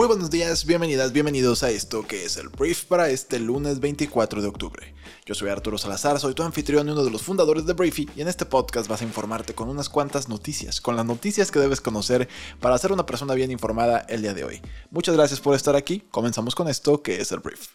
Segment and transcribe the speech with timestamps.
[0.00, 4.40] Muy buenos días, bienvenidas, bienvenidos a esto que es el brief para este lunes 24
[4.40, 4.94] de octubre.
[5.26, 8.22] Yo soy Arturo Salazar, soy tu anfitrión y uno de los fundadores de Briefy y
[8.22, 11.82] en este podcast vas a informarte con unas cuantas noticias, con las noticias que debes
[11.82, 14.62] conocer para ser una persona bien informada el día de hoy.
[14.90, 17.68] Muchas gracias por estar aquí, comenzamos con esto que es el brief.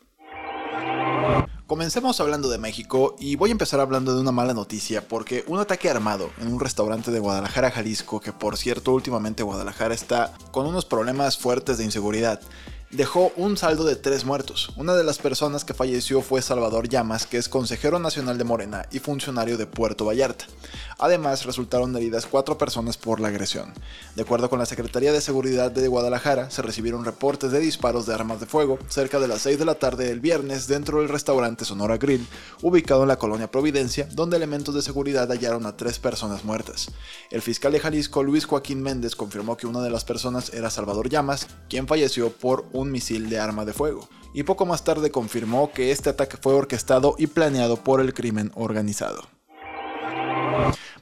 [1.67, 5.57] Comencemos hablando de México y voy a empezar hablando de una mala noticia porque un
[5.57, 10.67] ataque armado en un restaurante de Guadalajara, Jalisco, que por cierto últimamente Guadalajara está con
[10.67, 12.39] unos problemas fuertes de inseguridad,
[12.95, 14.71] dejó un saldo de tres muertos.
[14.75, 18.87] Una de las personas que falleció fue Salvador Llamas, que es consejero nacional de Morena
[18.91, 20.45] y funcionario de Puerto Vallarta.
[20.97, 23.73] Además, resultaron heridas cuatro personas por la agresión.
[24.15, 28.13] De acuerdo con la Secretaría de Seguridad de Guadalajara, se recibieron reportes de disparos de
[28.13, 31.65] armas de fuego cerca de las 6 de la tarde del viernes dentro del restaurante
[31.65, 32.25] Sonora Grill,
[32.61, 36.89] ubicado en la colonia Providencia, donde elementos de seguridad hallaron a tres personas muertas.
[37.29, 41.09] El fiscal de Jalisco, Luis Joaquín Méndez, confirmó que una de las personas era Salvador
[41.09, 45.71] Llamas, quien falleció por un misil de arma de fuego, y poco más tarde confirmó
[45.71, 49.27] que este ataque fue orquestado y planeado por el crimen organizado.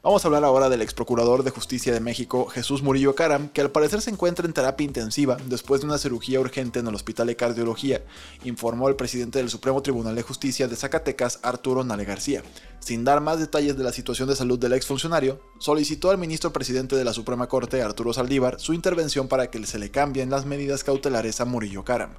[0.06, 3.62] Vamos a hablar ahora del ex procurador de justicia de México, Jesús Murillo Caram, que
[3.62, 7.28] al parecer se encuentra en terapia intensiva después de una cirugía urgente en el Hospital
[7.28, 8.04] de Cardiología,
[8.44, 12.44] informó el presidente del Supremo Tribunal de Justicia de Zacatecas, Arturo Nale García.
[12.80, 16.98] Sin dar más detalles de la situación de salud del exfuncionario, solicitó al ministro presidente
[16.98, 20.84] de la Suprema Corte, Arturo Saldívar, su intervención para que se le cambien las medidas
[20.84, 22.16] cautelares a Murillo Caram.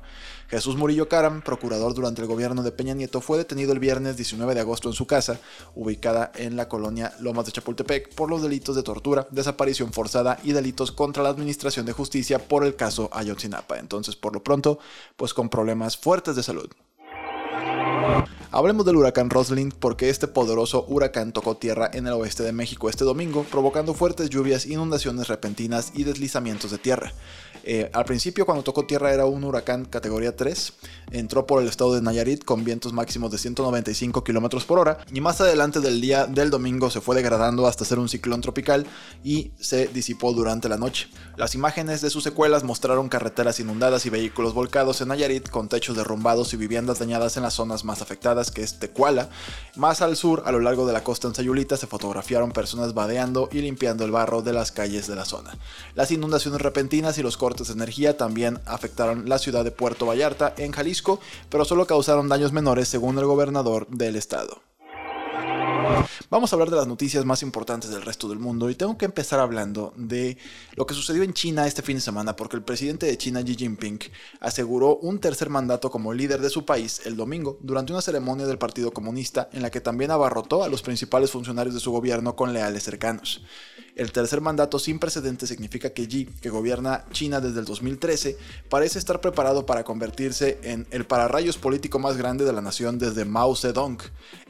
[0.48, 4.54] Jesús Murillo Caram, procurador durante el gobierno de Peña Nieto, fue detenido el viernes 19
[4.54, 5.38] de agosto en su casa,
[5.74, 7.73] ubicada en la colonia Lomas de Chapultepec,
[8.14, 12.64] por los delitos de tortura, desaparición forzada y delitos contra la administración de justicia por
[12.64, 13.78] el caso Ayotzinapa.
[13.78, 14.78] Entonces, por lo pronto,
[15.16, 16.70] pues con problemas fuertes de salud.
[18.56, 22.88] Hablemos del huracán Roslyn porque este poderoso huracán tocó tierra en el oeste de México
[22.88, 27.12] este domingo, provocando fuertes lluvias, inundaciones repentinas y deslizamientos de tierra.
[27.66, 30.72] Eh, al principio, cuando tocó tierra, era un huracán categoría 3.
[31.12, 34.98] Entró por el estado de Nayarit con vientos máximos de 195 km por hora.
[35.12, 38.86] Y más adelante del día del domingo se fue degradando hasta ser un ciclón tropical
[39.22, 41.08] y se disipó durante la noche.
[41.36, 45.96] Las imágenes de sus secuelas mostraron carreteras inundadas y vehículos volcados en Nayarit con techos
[45.96, 49.28] derrumbados y viviendas dañadas en las zonas más afectadas, que es Tecuala.
[49.76, 53.48] Más al sur, a lo largo de la costa en Sayulita, se fotografiaron personas vadeando
[53.52, 55.56] y limpiando el barro de las calles de la zona.
[55.94, 60.54] Las inundaciones repentinas y los cortes de energía también afectaron la ciudad de Puerto Vallarta
[60.56, 64.62] en Jalisco, pero solo causaron daños menores según el gobernador del estado.
[66.30, 69.04] Vamos a hablar de las noticias más importantes del resto del mundo y tengo que
[69.04, 70.36] empezar hablando de
[70.74, 73.54] lo que sucedió en China este fin de semana porque el presidente de China Xi
[73.54, 74.00] Jinping
[74.40, 78.58] aseguró un tercer mandato como líder de su país el domingo durante una ceremonia del
[78.58, 82.52] Partido Comunista en la que también abarrotó a los principales funcionarios de su gobierno con
[82.52, 83.42] leales cercanos.
[83.96, 88.36] El tercer mandato sin precedentes significa que Xi, que gobierna China desde el 2013,
[88.68, 93.24] parece estar preparado para convertirse en el pararrayos político más grande de la nación desde
[93.24, 93.98] Mao Zedong.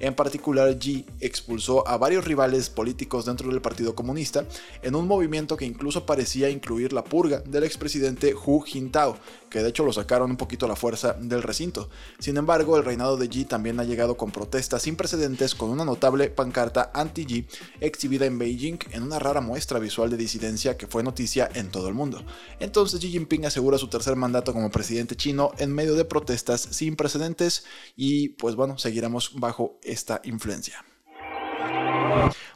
[0.01, 4.47] En particular, Xi expulsó a varios rivales políticos dentro del Partido Comunista
[4.81, 9.19] en un movimiento que incluso parecía incluir la purga del expresidente Hu Jintao,
[9.51, 11.91] que de hecho lo sacaron un poquito a la fuerza del recinto.
[12.19, 15.85] Sin embargo, el reinado de Xi también ha llegado con protestas sin precedentes con una
[15.85, 17.47] notable pancarta anti-Xi
[17.81, 21.89] exhibida en Beijing en una rara muestra visual de disidencia que fue noticia en todo
[21.89, 22.25] el mundo.
[22.61, 26.97] Entonces Xi Jinping asegura su tercer mandato como presidente chino en medio de protestas sin
[26.97, 27.65] precedentes
[27.97, 30.85] y pues bueno, seguiremos bajo esta influencia.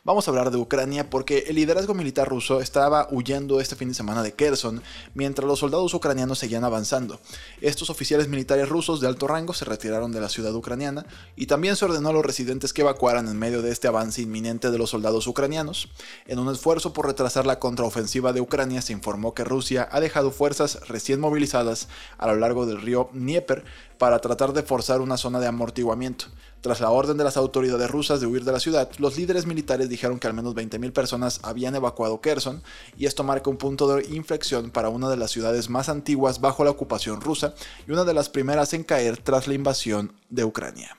[0.09, 3.95] Vamos a hablar de Ucrania porque el liderazgo militar ruso estaba huyendo este fin de
[3.95, 4.83] semana de Kherson
[5.13, 7.21] mientras los soldados ucranianos seguían avanzando.
[7.61, 11.05] Estos oficiales militares rusos de alto rango se retiraron de la ciudad ucraniana
[11.37, 14.71] y también se ordenó a los residentes que evacuaran en medio de este avance inminente
[14.71, 15.91] de los soldados ucranianos.
[16.27, 20.31] En un esfuerzo por retrasar la contraofensiva de Ucrania se informó que Rusia ha dejado
[20.31, 23.65] fuerzas recién movilizadas a lo largo del río Dnieper
[23.99, 26.27] para tratar de forzar una zona de amortiguamiento.
[26.61, 29.89] Tras la orden de las autoridades rusas de huir de la ciudad, los líderes militares
[29.89, 32.63] dijeron que al menos 20.000 personas habían evacuado Kherson,
[32.97, 36.65] y esto marca un punto de inflexión para una de las ciudades más antiguas bajo
[36.65, 37.55] la ocupación rusa
[37.87, 40.97] y una de las primeras en caer tras la invasión de Ucrania.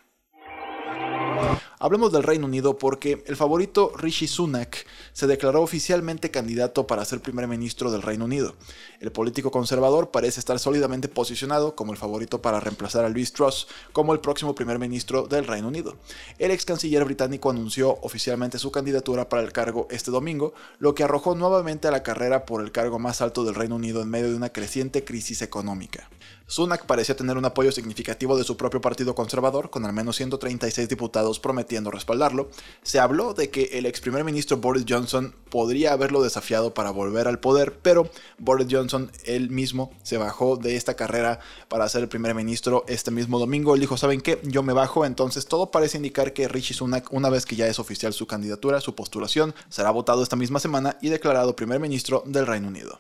[1.82, 7.22] Hablemos del Reino Unido porque el favorito Rishi Sunak se declaró oficialmente candidato para ser
[7.22, 8.56] primer ministro del Reino Unido.
[9.00, 13.70] El político conservador parece estar sólidamente posicionado como el favorito para reemplazar a Liz Truss
[13.94, 15.96] como el próximo primer ministro del Reino Unido.
[16.38, 21.06] El ex canciller británico anunció oficialmente su candidatura para el cargo este domingo, lo que
[21.06, 24.28] arrojó nuevamente a la carrera por el cargo más alto del Reino Unido en medio
[24.28, 26.10] de una creciente crisis económica.
[26.48, 30.90] Sunak parecía tener un apoyo significativo de su propio partido conservador, con al menos 136
[30.90, 32.50] diputados prometiendo respaldarlo.
[32.82, 37.28] Se habló de que el ex primer ministro Boris Johnson podría haberlo desafiado para volver
[37.28, 42.10] al poder, pero Boris Johnson él mismo se bajó de esta carrera para ser el
[42.10, 43.76] primer ministro este mismo domingo.
[43.76, 44.40] Él dijo, ¿saben qué?
[44.44, 47.80] Yo me bajo, entonces todo parece indicar que Rishi Sunak, una vez que ya es
[47.80, 52.48] oficial su candidatura, su postulación, será votado esta misma semana y declarado primer ministro del
[52.48, 53.00] Reino Unido.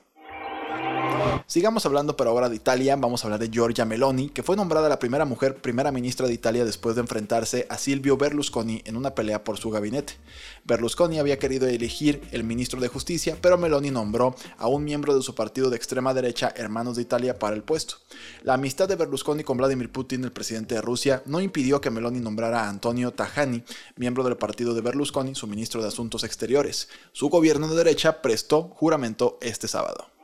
[1.49, 4.87] Sigamos hablando pero ahora de Italia, vamos a hablar de Giorgia Meloni, que fue nombrada
[4.87, 9.15] la primera mujer primera ministra de Italia después de enfrentarse a Silvio Berlusconi en una
[9.15, 10.13] pelea por su gabinete.
[10.65, 15.23] Berlusconi había querido elegir el ministro de Justicia, pero Meloni nombró a un miembro de
[15.23, 17.95] su partido de extrema derecha, Hermanos de Italia, para el puesto.
[18.43, 22.19] La amistad de Berlusconi con Vladimir Putin, el presidente de Rusia, no impidió que Meloni
[22.19, 23.63] nombrara a Antonio Tajani,
[23.95, 26.89] miembro del partido de Berlusconi, su ministro de Asuntos Exteriores.
[27.11, 30.18] Su gobierno de derecha prestó juramento este sábado.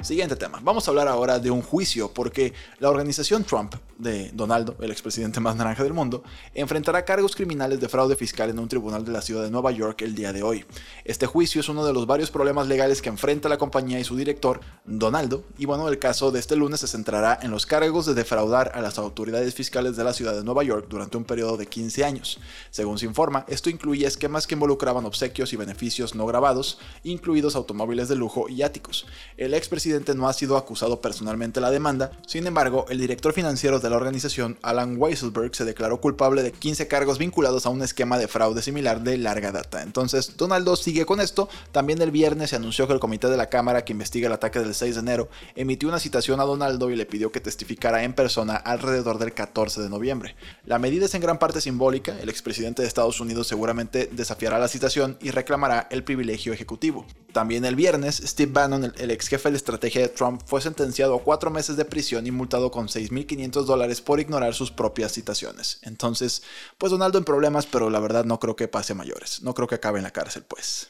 [0.00, 0.60] Siguiente tema.
[0.62, 5.40] Vamos a hablar ahora de un juicio porque la organización Trump de Donaldo, el expresidente
[5.40, 6.22] más naranja del mundo,
[6.54, 10.00] enfrentará cargos criminales de fraude fiscal en un tribunal de la ciudad de Nueva York
[10.02, 10.64] el día de hoy.
[11.04, 14.16] Este juicio es uno de los varios problemas legales que enfrenta la compañía y su
[14.16, 18.14] director, Donaldo, y bueno, el caso de este lunes se centrará en los cargos de
[18.14, 21.66] defraudar a las autoridades fiscales de la ciudad de Nueva York durante un periodo de
[21.66, 22.40] 15 años.
[22.70, 28.08] Según se informa, esto incluye esquemas que involucraban obsequios y beneficios no grabados, incluidos automóviles
[28.08, 29.06] de lujo y áticos.
[29.36, 33.88] El expresidente no ha sido acusado personalmente la demanda, sin embargo, el director financiero de
[33.88, 38.26] la organización, Alan Weisselberg, se declaró culpable de 15 cargos vinculados a un esquema de
[38.26, 39.82] fraude similar de larga data.
[39.82, 41.48] Entonces, Donaldo sigue con esto.
[41.70, 44.58] También el viernes se anunció que el comité de la Cámara que investiga el ataque
[44.58, 48.12] del 6 de enero emitió una citación a Donaldo y le pidió que testificara en
[48.12, 50.34] persona alrededor del 14 de noviembre.
[50.64, 54.66] La medida es en gran parte simbólica, el expresidente de Estados Unidos seguramente desafiará la
[54.66, 57.06] citación y reclamará el privilegio ejecutivo.
[57.32, 61.14] También el viernes, Steve Bannon, el ex jefe de estrategia estrategia de Trump, fue sentenciado
[61.14, 65.78] a cuatro meses de prisión y multado con 6.500 dólares por ignorar sus propias citaciones.
[65.82, 66.42] Entonces,
[66.76, 69.42] pues Donaldo en problemas, pero la verdad no creo que pase a mayores.
[69.42, 70.88] No creo que acabe en la cárcel, pues.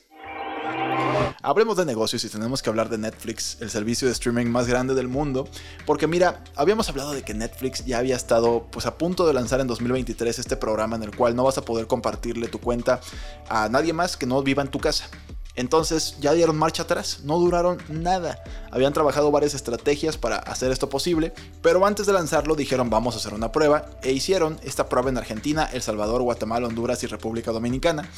[1.42, 4.94] Hablemos de negocios y tenemos que hablar de Netflix, el servicio de streaming más grande
[4.94, 5.48] del mundo,
[5.86, 9.60] porque mira, habíamos hablado de que Netflix ya había estado pues a punto de lanzar
[9.60, 13.00] en 2023 este programa en el cual no vas a poder compartirle tu cuenta
[13.48, 15.08] a nadie más que no viva en tu casa.
[15.60, 18.42] Entonces ya dieron marcha atrás, no duraron nada.
[18.70, 23.18] Habían trabajado varias estrategias para hacer esto posible, pero antes de lanzarlo dijeron vamos a
[23.18, 27.52] hacer una prueba e hicieron esta prueba en Argentina, El Salvador, Guatemala, Honduras y República
[27.52, 28.08] Dominicana.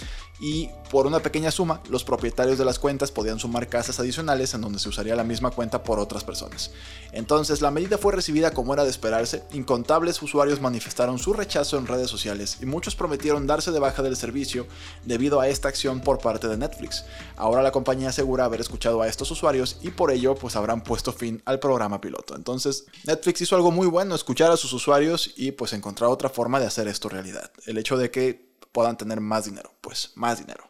[0.40, 4.60] Y por una pequeña suma, los propietarios de las cuentas podían sumar casas adicionales en
[4.60, 6.70] donde se usaría la misma cuenta por otras personas.
[7.10, 11.88] Entonces la medida fue recibida como era de esperarse, incontables usuarios manifestaron su rechazo en
[11.88, 14.68] redes sociales y muchos prometieron darse de baja del servicio
[15.04, 17.04] debido a esta acción por parte de Netflix.
[17.36, 21.12] Ahora la compañía asegura haber escuchado a estos usuarios y por ello pues habrán puesto
[21.12, 22.36] fin al programa piloto.
[22.36, 26.60] Entonces Netflix hizo algo muy bueno, escuchar a sus usuarios y pues encontrar otra forma
[26.60, 27.50] de hacer esto realidad.
[27.66, 30.64] El hecho de que puedan tener más dinero, pues más dinero.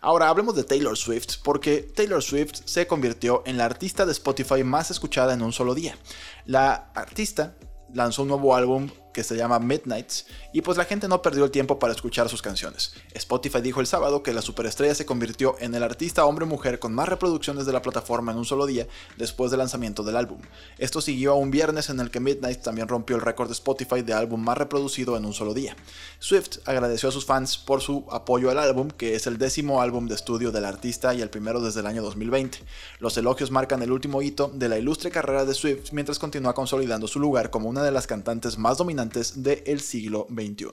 [0.00, 4.62] Ahora hablemos de Taylor Swift, porque Taylor Swift se convirtió en la artista de Spotify
[4.62, 5.98] más escuchada en un solo día.
[6.46, 7.56] La artista
[7.92, 11.50] lanzó un nuevo álbum que se llama Midnights, y pues la gente no perdió el
[11.50, 12.92] tiempo para escuchar sus canciones.
[13.14, 17.08] Spotify dijo el sábado que la superestrella se convirtió en el artista hombre-mujer con más
[17.08, 18.86] reproducciones de la plataforma en un solo día
[19.16, 20.38] después del lanzamiento del álbum.
[20.78, 24.02] Esto siguió a un viernes en el que Midnights también rompió el récord de Spotify
[24.02, 25.76] de álbum más reproducido en un solo día.
[26.18, 30.06] Swift agradeció a sus fans por su apoyo al álbum, que es el décimo álbum
[30.06, 32.58] de estudio del artista y el primero desde el año 2020.
[32.98, 37.08] Los elogios marcan el último hito de la ilustre carrera de Swift mientras continúa consolidando
[37.08, 38.97] su lugar como una de las cantantes más dominantes
[39.36, 40.66] del siglo XXI.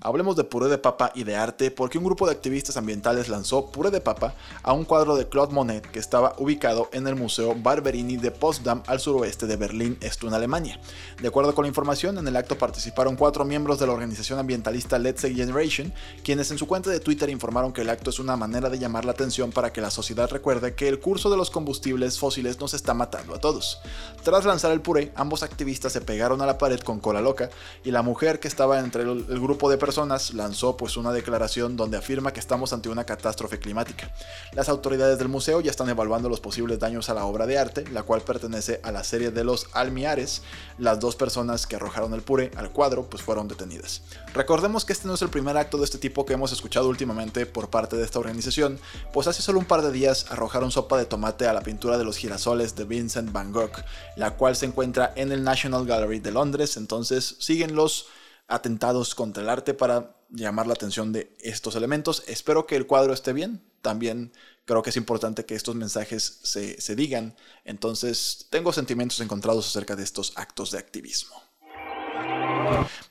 [0.00, 3.70] Hablemos de puré de papa y de arte porque un grupo de activistas ambientales lanzó
[3.70, 7.54] puré de papa a un cuadro de Claude Monet que estaba ubicado en el Museo
[7.54, 10.78] Barberini de Potsdam al suroeste de Berlín, esto Alemania.
[11.20, 14.98] De acuerdo con la información, en el acto participaron cuatro miembros de la organización ambientalista
[14.98, 18.36] Let's Say Generation, quienes en su cuenta de Twitter informaron que el acto es una
[18.36, 21.50] manera de llamar la atención para que la sociedad recuerde que el curso de los
[21.50, 23.80] combustibles fósiles nos está matando a todos.
[24.22, 27.50] Tras lanzar el puré, ambos activistas se pegaron a la pared con cola loca
[27.84, 31.96] y la mujer que estaba entre el grupo de personas lanzó pues una declaración donde
[31.96, 34.10] afirma que estamos ante una catástrofe climática.
[34.52, 37.84] Las autoridades del museo ya están evaluando los posibles daños a la obra de arte,
[37.92, 40.42] la cual pertenece a la serie de los Almiares.
[40.76, 44.02] Las dos personas que arrojaron el pure al cuadro pues fueron detenidas.
[44.34, 47.46] Recordemos que este no es el primer acto de este tipo que hemos escuchado últimamente
[47.46, 48.80] por parte de esta organización,
[49.12, 52.04] pues hace solo un par de días arrojaron sopa de tomate a la pintura de
[52.04, 53.84] los girasoles de Vincent Van Gogh,
[54.16, 58.06] la cual se encuentra en el National Gallery de Londres, entonces siguen los
[58.48, 62.22] atentados contra el arte para llamar la atención de estos elementos.
[62.26, 63.62] Espero que el cuadro esté bien.
[63.82, 64.32] También
[64.64, 67.36] creo que es importante que estos mensajes se, se digan.
[67.64, 71.36] Entonces tengo sentimientos encontrados acerca de estos actos de activismo.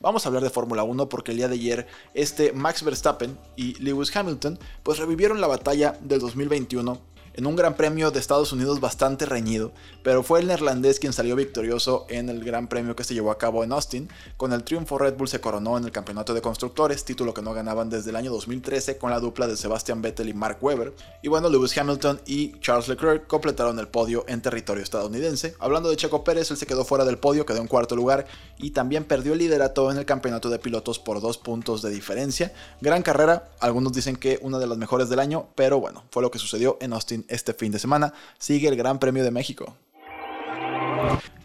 [0.00, 3.74] Vamos a hablar de Fórmula 1 porque el día de ayer este Max Verstappen y
[3.82, 8.80] Lewis Hamilton pues revivieron la batalla del 2021 en un gran premio de Estados Unidos
[8.80, 13.14] bastante reñido, pero fue el neerlandés quien salió victorioso en el gran premio que se
[13.14, 14.08] llevó a cabo en Austin.
[14.36, 17.52] Con el triunfo Red Bull se coronó en el campeonato de constructores, título que no
[17.52, 20.94] ganaban desde el año 2013 con la dupla de Sebastian Vettel y Mark Webber.
[21.22, 25.54] Y bueno, Lewis Hamilton y Charles Leclerc completaron el podio en territorio estadounidense.
[25.58, 28.26] Hablando de Checo Pérez, él se quedó fuera del podio, quedó en cuarto lugar
[28.58, 32.52] y también perdió el liderato en el campeonato de pilotos por dos puntos de diferencia.
[32.80, 36.30] Gran carrera, algunos dicen que una de las mejores del año, pero bueno, fue lo
[36.30, 38.12] que sucedió en Austin este fin de semana.
[38.38, 39.76] Sigue el Gran Premio de México.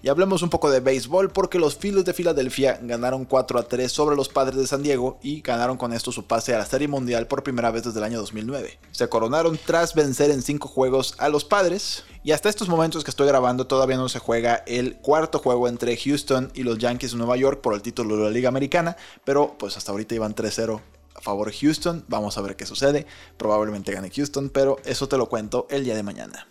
[0.03, 3.91] Y hablemos un poco de béisbol porque los Phillies de Filadelfia ganaron 4 a 3
[3.91, 6.87] sobre los Padres de San Diego y ganaron con esto su pase a la Serie
[6.87, 8.79] Mundial por primera vez desde el año 2009.
[8.91, 13.11] Se coronaron tras vencer en 5 juegos a los Padres y hasta estos momentos que
[13.11, 17.17] estoy grabando todavía no se juega el cuarto juego entre Houston y los Yankees de
[17.19, 20.81] Nueva York por el título de la Liga Americana, pero pues hasta ahorita iban 3-0
[21.21, 22.03] a favor Houston.
[22.07, 23.05] Vamos a ver qué sucede.
[23.37, 26.47] Probablemente gane Houston, pero eso te lo cuento el día de mañana.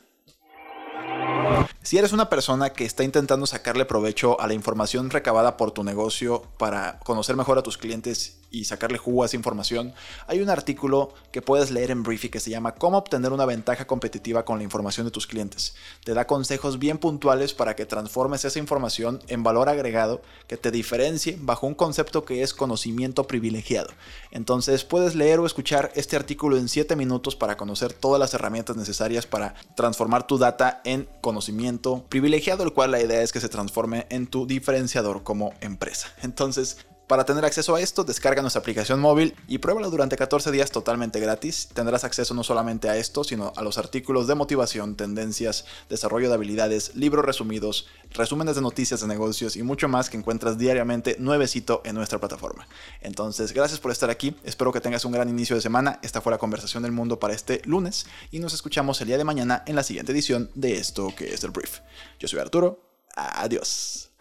[1.83, 5.83] Si eres una persona que está intentando sacarle provecho a la información recabada por tu
[5.83, 9.95] negocio para conocer mejor a tus clientes y sacarle jugo a esa información,
[10.27, 13.87] hay un artículo que puedes leer en Briefy que se llama Cómo obtener una ventaja
[13.87, 15.75] competitiva con la información de tus clientes.
[16.05, 20.71] Te da consejos bien puntuales para que transformes esa información en valor agregado que te
[20.71, 23.89] diferencie bajo un concepto que es conocimiento privilegiado.
[24.33, 28.77] Entonces puedes leer o escuchar este artículo en 7 minutos para conocer todas las herramientas
[28.77, 31.70] necesarias para transformar tu data en conocimiento
[32.09, 36.09] privilegiado, el cual la idea es que se transforme en tu diferenciador como empresa.
[36.23, 36.79] Entonces,
[37.11, 41.19] para tener acceso a esto, descarga nuestra aplicación móvil y pruébalo durante 14 días totalmente
[41.19, 41.69] gratis.
[41.75, 46.37] Tendrás acceso no solamente a esto, sino a los artículos de motivación, tendencias, desarrollo de
[46.37, 51.83] habilidades, libros resumidos, resúmenes de noticias de negocios y mucho más que encuentras diariamente nuevecito
[51.85, 52.69] en nuestra plataforma.
[53.01, 54.37] Entonces, gracias por estar aquí.
[54.45, 55.99] Espero que tengas un gran inicio de semana.
[56.03, 59.25] Esta fue la conversación del mundo para este lunes y nos escuchamos el día de
[59.25, 61.81] mañana en la siguiente edición de esto que es el brief.
[62.21, 62.79] Yo soy Arturo.
[63.17, 64.13] Adiós.